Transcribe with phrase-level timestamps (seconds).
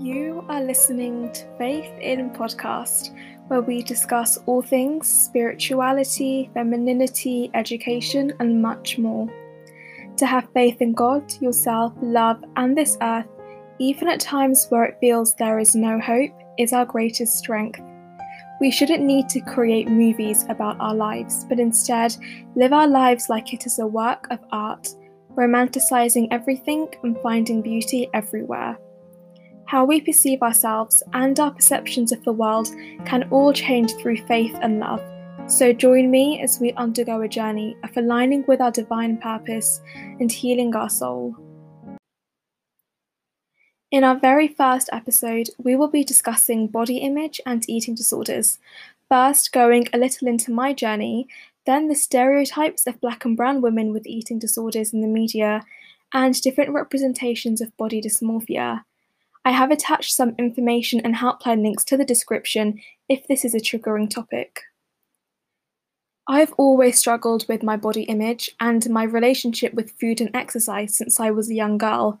[0.00, 3.12] You are listening to Faith in Podcast,
[3.48, 9.28] where we discuss all things spirituality, femininity, education, and much more.
[10.18, 13.26] To have faith in God, yourself, love, and this earth,
[13.80, 17.80] even at times where it feels there is no hope, is our greatest strength.
[18.60, 22.16] We shouldn't need to create movies about our lives, but instead
[22.54, 24.90] live our lives like it is a work of art,
[25.34, 28.78] romanticizing everything and finding beauty everywhere.
[29.68, 32.68] How we perceive ourselves and our perceptions of the world
[33.04, 35.02] can all change through faith and love.
[35.46, 40.32] So join me as we undergo a journey of aligning with our divine purpose and
[40.32, 41.36] healing our soul.
[43.90, 48.58] In our very first episode, we will be discussing body image and eating disorders.
[49.10, 51.28] First, going a little into my journey,
[51.66, 55.62] then the stereotypes of black and brown women with eating disorders in the media,
[56.14, 58.84] and different representations of body dysmorphia.
[59.48, 63.60] I have attached some information and helpline links to the description if this is a
[63.60, 64.60] triggering topic.
[66.28, 71.18] I've always struggled with my body image and my relationship with food and exercise since
[71.18, 72.20] I was a young girl.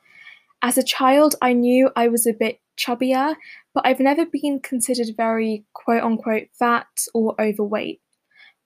[0.62, 3.34] As a child, I knew I was a bit chubbier,
[3.74, 8.00] but I've never been considered very quote unquote fat or overweight.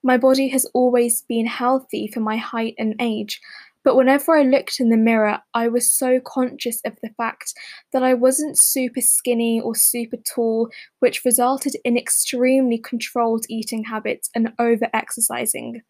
[0.05, 3.41] My body has always been healthy for my height and age,
[3.85, 7.53] but whenever I looked in the mirror, I was so conscious of the fact
[7.93, 10.69] that I wasn't super skinny or super tall,
[11.01, 15.83] which resulted in extremely controlled eating habits and over exercising.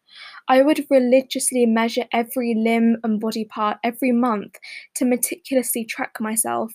[0.47, 4.55] I would religiously measure every limb and body part every month
[4.95, 6.73] to meticulously track myself.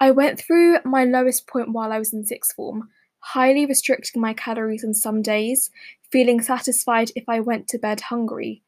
[0.00, 4.34] I went through my lowest point while I was in sixth form, highly restricting my
[4.34, 5.70] calories on some days,
[6.12, 8.62] feeling satisfied if I went to bed hungry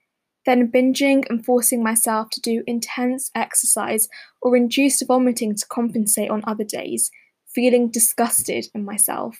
[0.46, 4.08] then binging and forcing myself to do intense exercise
[4.40, 7.10] or induced vomiting to compensate on other days,
[7.46, 9.38] feeling disgusted in myself.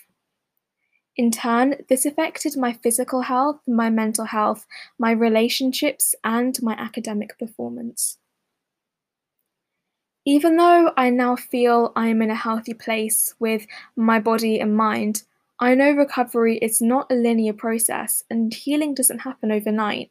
[1.17, 4.67] In turn, this affected my physical health, my mental health,
[4.99, 8.19] my relationships, and my academic performance.
[10.27, 14.77] Even though I now feel I am in a healthy place with my body and
[14.77, 15.23] mind,
[15.61, 20.11] I know recovery is not a linear process and healing doesn't happen overnight.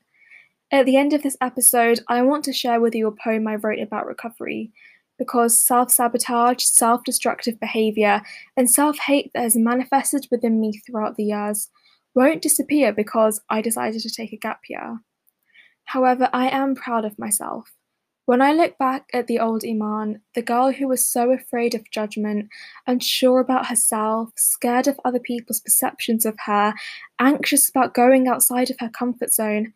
[0.75, 3.55] At the end of this episode, I want to share with you a poem I
[3.55, 4.73] wrote about recovery,
[5.17, 8.21] because self sabotage, self destructive behaviour,
[8.57, 11.69] and self hate that has manifested within me throughout the years
[12.13, 14.99] won't disappear because I decided to take a gap year.
[15.85, 17.71] However, I am proud of myself.
[18.25, 21.89] When I look back at the old Iman, the girl who was so afraid of
[21.89, 22.49] judgment,
[22.85, 26.73] unsure about herself, scared of other people's perceptions of her,
[27.17, 29.71] anxious about going outside of her comfort zone,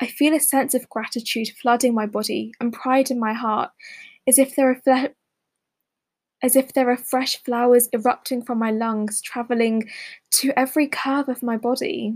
[0.00, 3.70] I feel a sense of gratitude flooding my body and pride in my heart,
[4.26, 5.14] as if there are fle-
[6.42, 9.88] as if there are fresh flowers erupting from my lungs, travelling
[10.30, 12.14] to every curve of my body.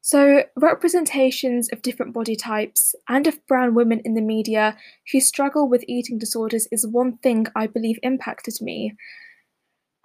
[0.00, 4.76] So, representations of different body types and of brown women in the media
[5.10, 8.96] who struggle with eating disorders is one thing I believe impacted me,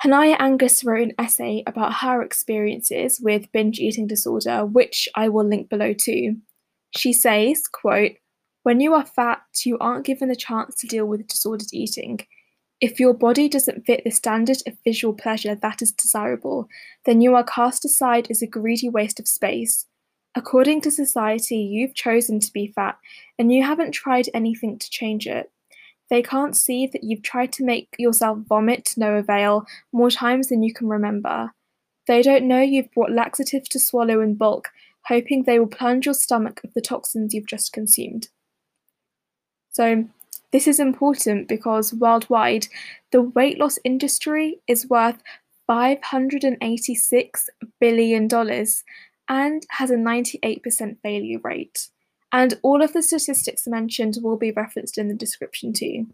[0.04, 5.46] Hanaya Angus wrote an essay about her experiences with binge eating disorder, which I will
[5.46, 6.38] link below too.
[6.96, 8.14] She says, quote,
[8.64, 12.20] when you are fat, you aren't given the chance to deal with disordered eating.
[12.82, 16.70] If your body doesn't fit the standard of visual pleasure that is desirable,
[17.06, 19.86] then you are cast aside as a greedy waste of space.
[20.36, 22.98] According to society, you've chosen to be fat,
[23.38, 25.52] and you haven't tried anything to change it.
[26.10, 30.50] They can't see that you've tried to make yourself vomit to no avail more times
[30.50, 31.54] than you can remember.
[32.08, 34.70] They don't know you've brought laxatives to swallow in bulk,
[35.06, 38.30] hoping they will plunge your stomach of the toxins you've just consumed.
[39.70, 40.06] So,
[40.52, 42.68] this is important because worldwide,
[43.12, 45.22] the weight loss industry is worth
[45.70, 47.50] $586
[47.80, 48.28] billion
[49.30, 51.90] and has a 98% failure rate
[52.32, 56.08] and all of the statistics mentioned will be referenced in the description too.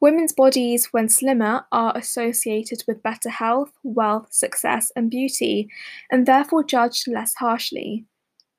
[0.00, 5.68] Women's bodies, when slimmer, are associated with better health, wealth, success, and beauty,
[6.10, 8.04] and therefore judged less harshly.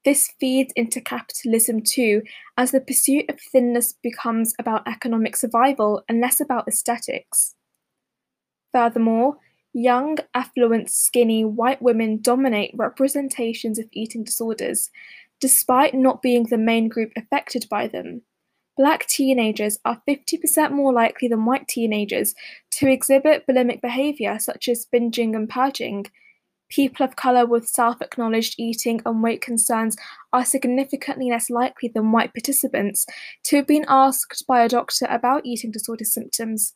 [0.06, 2.24] This feeds into capitalism too,
[2.58, 7.56] as the pursuit of thinness becomes about economic survival and less about aesthetics.
[8.72, 9.38] Furthermore,
[9.74, 14.90] young, affluent, skinny white women dominate representations of eating disorders,
[15.44, 18.22] despite not being the main group affected by them.
[18.78, 22.34] Black teenagers are 50% more likely than white teenagers
[22.72, 26.06] to exhibit bulimic behavior such as binging and purging.
[26.70, 29.98] People of color with self acknowledged eating and weight concerns
[30.32, 33.06] are significantly less likely than white participants
[33.44, 36.74] to have been asked by a doctor about eating disorder symptoms.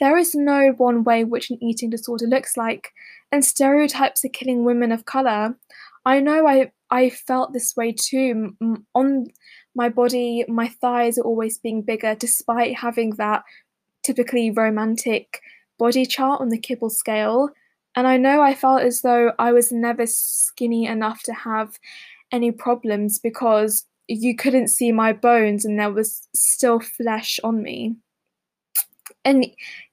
[0.00, 2.92] There is no one way which an eating disorder looks like,
[3.30, 5.56] and stereotypes are killing women of colour.
[6.04, 8.56] I know I I felt this way too.
[8.94, 9.26] On
[9.74, 13.44] my body, my thighs are always being bigger, despite having that
[14.02, 15.40] typically romantic
[15.78, 17.50] body chart on the Kibbe scale.
[17.94, 21.78] And I know I felt as though I was never skinny enough to have
[22.32, 27.96] any problems because you couldn't see my bones and there was still flesh on me.
[29.24, 29.46] And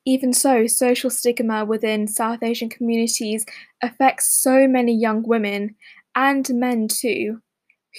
[0.06, 3.46] even so, social stigma within South Asian communities
[3.82, 5.76] affects so many young women
[6.18, 7.40] and men too,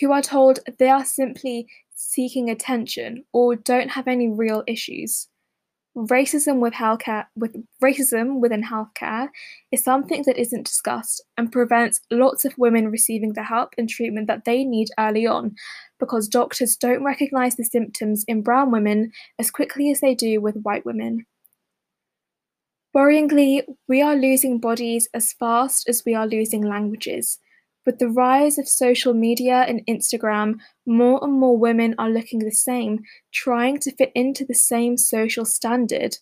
[0.00, 5.28] who are told they are simply seeking attention or don't have any real issues.
[5.96, 9.28] Racism with healthcare with racism within healthcare
[9.72, 14.26] is something that isn't discussed and prevents lots of women receiving the help and treatment
[14.28, 15.54] that they need early on
[15.98, 19.10] because doctors don't recognize the symptoms in brown women
[19.40, 21.26] as quickly as they do with white women.
[22.96, 27.38] Worryingly, we are losing bodies as fast as we are losing languages.
[27.88, 32.50] With the rise of social media and Instagram, more and more women are looking the
[32.50, 33.02] same,
[33.32, 36.18] trying to fit into the same social standard.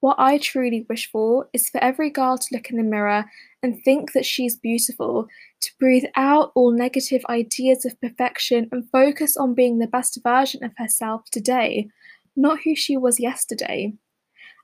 [0.00, 3.26] What I truly wish for is for every girl to look in the mirror
[3.62, 5.26] and think that she's beautiful,
[5.60, 10.64] to breathe out all negative ideas of perfection and focus on being the best version
[10.64, 11.90] of herself today,
[12.36, 13.92] not who she was yesterday.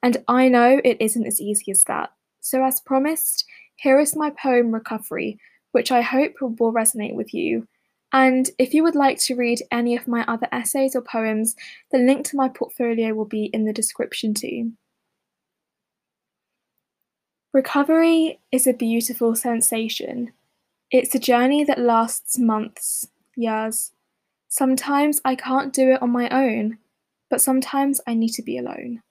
[0.02, 2.08] And I know it isn't as easy as that.
[2.40, 3.44] So, as promised,
[3.76, 5.38] here is my poem Recovery
[5.72, 7.66] which I hope will resonate with you.
[8.12, 11.56] And if you would like to read any of my other essays or poems,
[11.90, 14.72] the link to my portfolio will be in the description too.
[17.54, 20.32] Recovery is a beautiful sensation.
[20.90, 23.92] It's a journey that lasts months, years.
[24.48, 26.78] Sometimes I can't do it on my own,
[27.30, 29.02] but sometimes I need to be alone.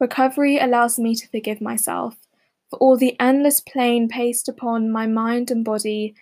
[0.00, 2.16] Recovery allows me to forgive myself
[2.70, 6.14] for all the endless pain paced upon my mind and body,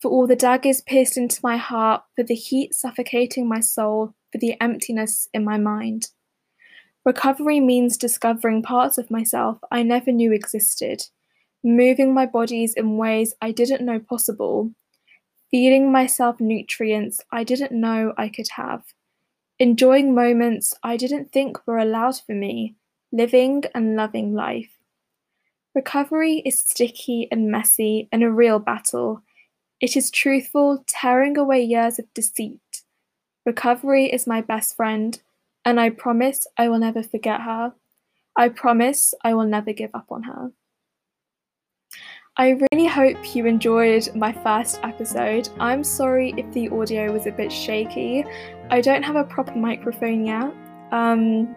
[0.00, 4.38] for all the daggers pierced into my heart, for the heat suffocating my soul, for
[4.38, 6.10] the emptiness in my mind.
[7.04, 11.02] Recovery means discovering parts of myself I never knew existed,
[11.64, 14.72] moving my bodies in ways I didn't know possible,
[15.50, 18.84] feeding myself nutrients I didn't know I could have,
[19.58, 22.76] enjoying moments I didn't think were allowed for me,
[23.12, 24.79] living and loving life.
[25.74, 29.22] Recovery is sticky and messy and a real battle.
[29.80, 32.82] It is truthful, tearing away years of deceit.
[33.46, 35.20] Recovery is my best friend,
[35.64, 37.72] and I promise I will never forget her.
[38.36, 40.52] I promise I will never give up on her.
[42.36, 45.48] I really hope you enjoyed my first episode.
[45.58, 48.24] I'm sorry if the audio was a bit shaky.
[48.70, 50.52] I don't have a proper microphone yet.
[50.90, 51.54] Um,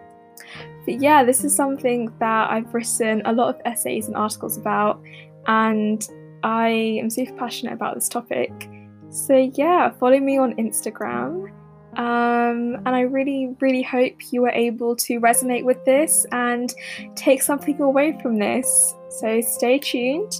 [0.84, 5.00] but yeah, this is something that I've written a lot of essays and articles about,
[5.46, 6.06] and
[6.42, 8.68] I am super passionate about this topic.
[9.10, 11.50] So yeah, follow me on Instagram.
[11.96, 16.74] Um, and I really, really hope you were able to resonate with this and
[17.14, 18.94] take something away from this.
[19.10, 20.32] So stay tuned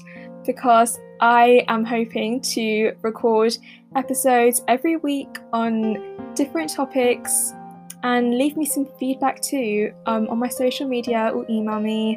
[0.44, 3.56] because I am hoping to record
[3.94, 7.54] episodes every week on different topics
[8.04, 12.16] and leave me some feedback too um, on my social media or email me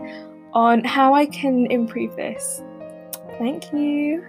[0.54, 2.62] on how I can improve this.
[3.40, 4.26] Thank you.